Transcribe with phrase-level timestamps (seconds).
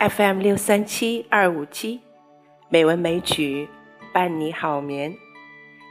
[0.00, 2.00] FM 六三七二五七，
[2.70, 3.68] 美文美曲
[4.14, 5.14] 伴你好眠。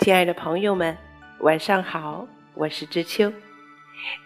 [0.00, 0.94] 亲爱的朋友们，
[1.40, 3.32] 晚上好，我是知秋。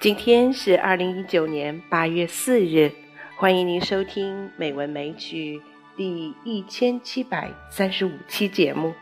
[0.00, 2.90] 今天是二零一九年八月四日，
[3.36, 5.62] 欢迎您收听美文美曲
[5.96, 8.92] 第一千七百三十五期节目。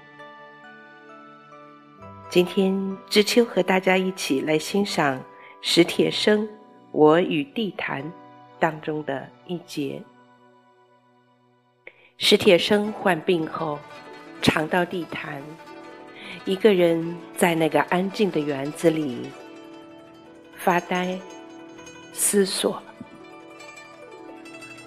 [2.28, 5.24] 今天知秋和大家一起来欣赏
[5.62, 6.46] 史铁生
[6.92, 8.02] 《我与地坛》
[8.60, 10.02] 当中的一节。
[12.18, 13.78] 史铁生患病后，
[14.40, 15.42] 常到地坛，
[16.46, 19.30] 一个人在那个安静的园子里
[20.56, 21.18] 发呆、
[22.14, 22.82] 思索。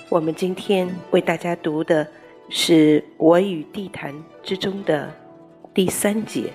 [0.09, 2.05] 我们今天为大家读的
[2.49, 5.13] 是《我与地坛》之中的
[5.71, 6.51] 第三节。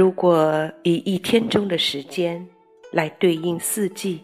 [0.00, 2.48] 如果以一天中的时间
[2.90, 4.22] 来对应四季，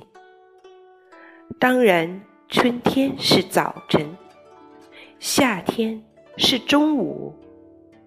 [1.59, 2.19] 当然
[2.49, 4.17] 春天是早晨，
[5.19, 6.03] 夏天
[6.39, 7.31] 是中午，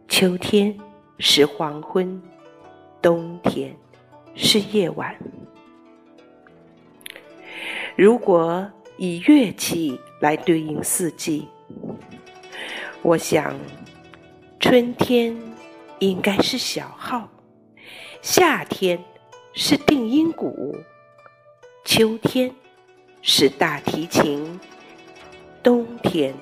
[0.07, 0.75] 秋天
[1.19, 2.19] 是黄昏，
[3.03, 3.71] 冬天
[4.33, 5.15] 是夜晚。
[7.95, 8.67] 如果
[8.97, 11.47] 以乐器来对应四季，
[13.03, 13.55] 我想
[14.59, 15.37] 春天
[15.99, 17.29] 应该是小号。
[18.21, 19.03] 夏天
[19.53, 20.75] 是定音鼓，
[21.85, 22.53] 秋天
[23.21, 24.59] 是大提琴，
[25.63, 26.33] 冬天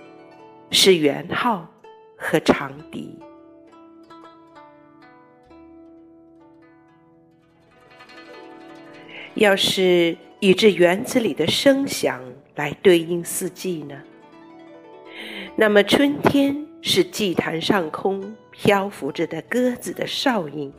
[0.71, 1.67] 是圆号
[2.17, 3.17] 和长笛。
[9.35, 12.23] 要是以这园子里的声响
[12.55, 14.01] 来对应四季呢？
[15.55, 20.73] 那么春天是祭坛上空漂浮着的鸽子的哨音。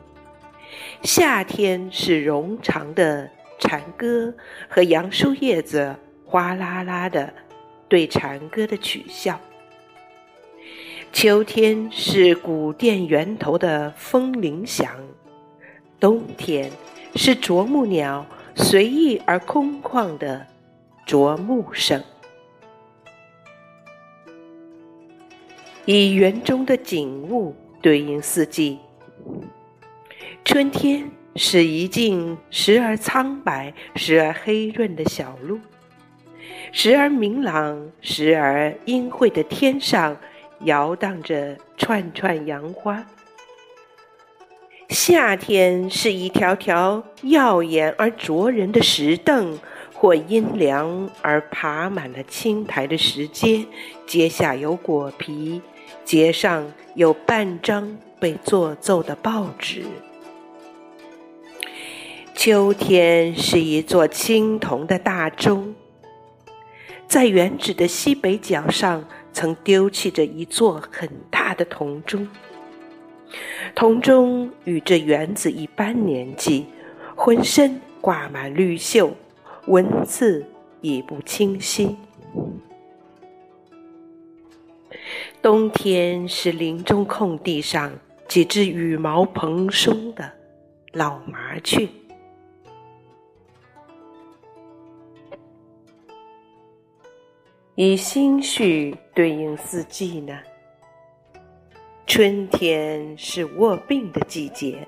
[1.03, 4.35] 夏天是冗长的蝉歌
[4.69, 7.33] 和杨树叶子哗啦啦的
[7.89, 9.39] 对蝉歌的取笑。
[11.13, 14.93] 秋天是古殿源头的风铃响，
[15.99, 16.71] 冬天
[17.15, 20.47] 是啄木鸟随意而空旷的
[21.07, 22.03] 啄木声。
[25.87, 28.79] 以园中的景物对应四季。
[30.49, 35.61] 春天是一径时而苍白、时而黑润的小路，
[36.73, 40.17] 时而明朗、时而阴晦的天上
[40.61, 43.05] 摇荡着串串杨花。
[44.89, 49.59] 夏天是一条条耀眼而灼人的石凳，
[49.93, 53.67] 或阴凉而爬满了青苔的石阶，
[54.07, 55.61] 阶下有果皮，
[56.07, 59.85] 阶上有半张被做皱的报纸。
[62.39, 65.75] 秋天是一座青铜的大钟，
[67.09, 72.29] 在原址的西北角上，曾丢弃着一座很大的铜钟。
[73.75, 76.67] 铜钟与这园子一般年纪，
[77.17, 79.11] 浑身挂满绿锈，
[79.67, 80.47] 文字
[80.81, 81.97] 已不清晰。
[85.43, 87.91] 冬天是林中空地上
[88.29, 90.31] 几只羽毛蓬松的
[90.93, 91.89] 老麻雀。
[97.81, 100.37] 以心绪对应四季呢？
[102.09, 104.85] 春天是卧病的季节，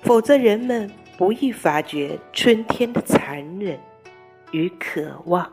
[0.00, 3.78] 否则人们不易发觉春天的残忍
[4.52, 5.52] 与渴望。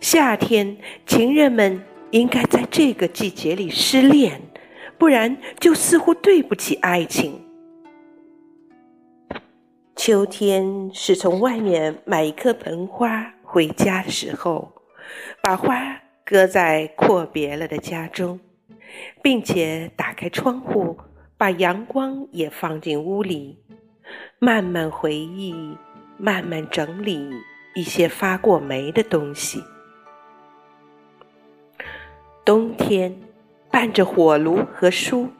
[0.00, 4.42] 夏天，情人们应该在这个季节里失恋，
[4.98, 7.40] 不然就似乎对不起爱情。
[9.94, 13.32] 秋天是从外面买一棵盆花。
[13.56, 14.70] 回家的时候，
[15.40, 18.38] 把花搁在阔别了的家中，
[19.22, 20.98] 并且打开窗户，
[21.38, 23.58] 把阳光也放进屋里，
[24.38, 25.54] 慢慢回忆，
[26.18, 27.30] 慢慢整理
[27.74, 29.64] 一些发过霉的东西。
[32.44, 33.18] 冬天，
[33.70, 35.30] 伴着火炉和书，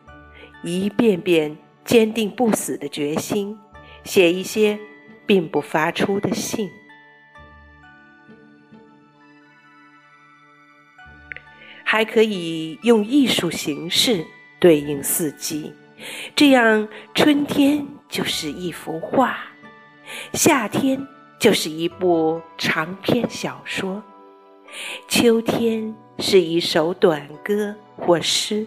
[0.62, 3.58] 一遍遍坚定不死的决心，
[4.04, 4.78] 写一些
[5.26, 6.70] 并不发出的信。
[11.96, 14.22] 还可以用艺术形式
[14.60, 15.72] 对应四季，
[16.34, 19.38] 这样春天就是一幅画，
[20.34, 21.08] 夏天
[21.38, 24.02] 就是一部长篇小说，
[25.08, 28.66] 秋天是一首短歌或诗，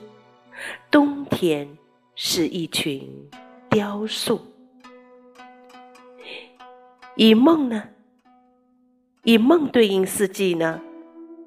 [0.90, 1.70] 冬天
[2.16, 3.08] 是一群
[3.70, 4.42] 雕塑。
[7.16, 7.84] 以梦呢？
[9.22, 10.82] 以梦对应四季呢？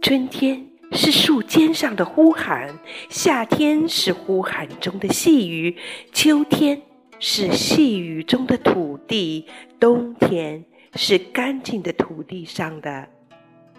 [0.00, 2.78] 春天是树尖上的呼喊，
[3.08, 5.76] 夏天是呼喊中的细雨，
[6.12, 6.80] 秋天
[7.18, 9.46] 是细雨中的土地，
[9.80, 13.08] 冬天是干净的土地上的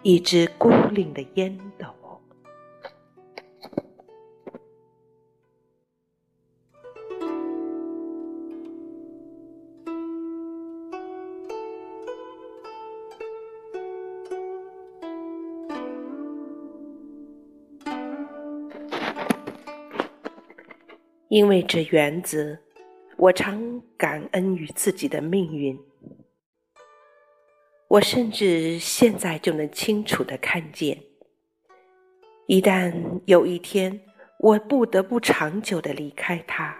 [0.01, 1.86] 一只孤零的烟斗。
[21.33, 22.59] 因为这园子，
[23.18, 25.75] 我常感恩于自己的命运。
[27.88, 30.95] 我甚至现在就能清楚的看见，
[32.45, 32.94] 一旦
[33.25, 34.00] 有一天
[34.38, 36.77] 我不得不长久的离开它，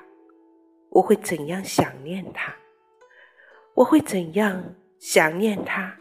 [0.90, 2.54] 我会怎样想念它？
[3.74, 4.64] 我会怎样
[5.00, 5.98] 想念它，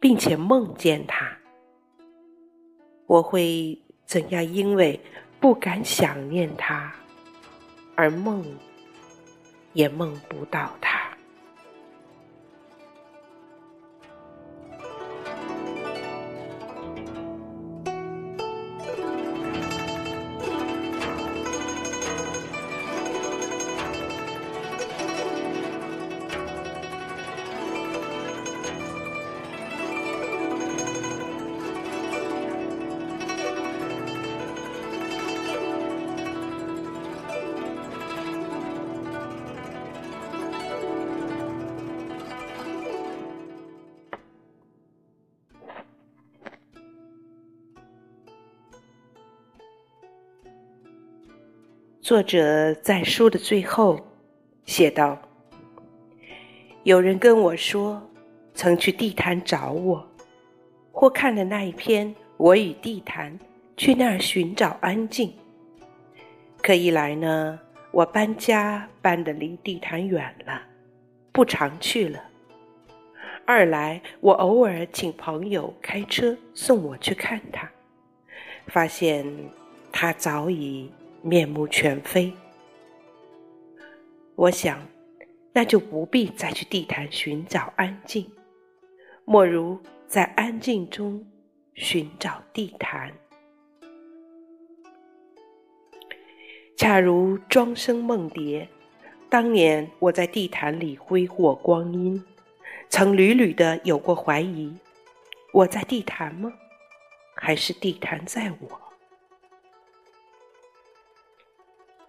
[0.00, 1.36] 并且梦见它？
[3.04, 4.98] 我会怎样因为
[5.38, 6.90] 不敢想念它？
[7.96, 8.44] 而梦
[9.72, 11.03] 也梦不到他。
[52.04, 53.98] 作者在书的最后
[54.66, 55.18] 写道
[56.84, 58.06] ：“有人跟我说，
[58.52, 60.06] 曾去地坛找我，
[60.92, 62.06] 或看了那一篇
[62.36, 63.32] 《我与地坛》，
[63.74, 65.32] 去那儿寻找安静。
[66.60, 67.58] 可一来呢，
[67.90, 70.60] 我搬家搬得离地坛远了，
[71.32, 72.20] 不常去了；
[73.46, 77.66] 二来，我偶尔请朋友开车送我去看他，
[78.66, 79.24] 发现
[79.90, 80.92] 他早已……”
[81.26, 82.30] 面目全非，
[84.34, 84.78] 我想，
[85.54, 88.30] 那就不必再去地坛寻找安静，
[89.24, 91.26] 莫如在安静中
[91.72, 93.10] 寻找地坛。
[96.76, 98.68] 恰如庄生梦蝶，
[99.30, 102.22] 当年我在地坛里挥霍光阴，
[102.90, 104.76] 曾屡屡的有过怀疑：
[105.54, 106.52] 我在地坛吗？
[107.34, 108.83] 还是地坛在我？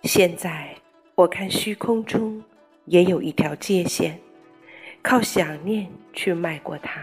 [0.05, 0.69] 现在
[1.15, 2.41] 我看虚空中
[2.85, 4.19] 也有一条界线，
[5.01, 7.01] 靠想念去迈过它。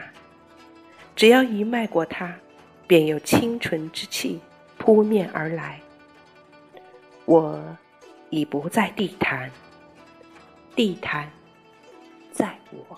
[1.17, 2.33] 只要一迈过它，
[2.87, 4.41] 便有清纯之气
[4.79, 5.81] 扑面而来。
[7.25, 7.61] 我
[8.31, 9.51] 已不在地坛，
[10.77, 11.29] 地坛
[12.31, 12.97] 在我。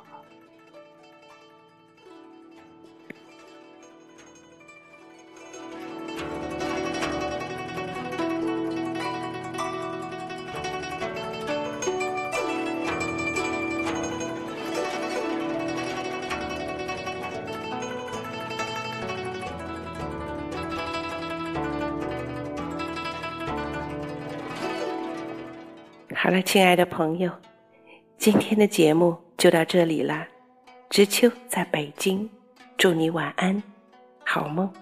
[26.25, 27.31] 好了，亲爱的朋友，
[28.16, 30.26] 今天的节目就到这里了。
[30.88, 32.26] 知秋在北京，
[32.78, 33.62] 祝你晚安，
[34.25, 34.73] 好梦。